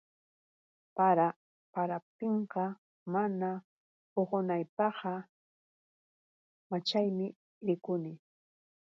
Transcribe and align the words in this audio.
Para 0.97 1.27
paraptinqa, 1.73 2.65
mana 3.13 3.49
uqunaypaqqa, 4.19 5.13
maćhayman 6.69 7.35
rikuni. 7.67 8.11